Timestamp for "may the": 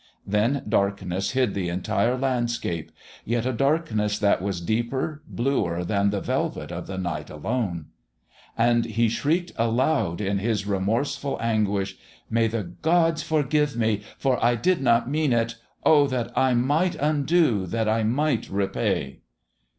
12.31-12.63